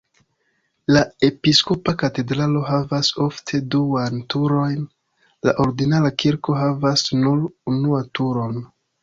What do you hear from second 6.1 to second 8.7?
kirko havas nur unua turon.